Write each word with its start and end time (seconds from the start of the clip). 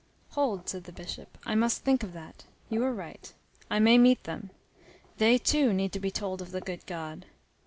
"Hold," 0.31 0.67
said 0.67 0.85
the 0.85 0.91
Bishop, 0.91 1.37
"I 1.45 1.53
must 1.53 1.83
think 1.83 2.01
of 2.01 2.11
that. 2.13 2.45
You 2.69 2.83
are 2.85 2.91
right. 2.91 3.31
I 3.69 3.77
may 3.77 3.99
meet 3.99 4.23
them. 4.23 4.49
They, 5.17 5.37
too, 5.37 5.73
need 5.73 5.93
to 5.93 5.99
be 5.99 6.09
told 6.09 6.41
of 6.41 6.49
the 6.49 6.59
good 6.59 6.83
God." 6.87 7.27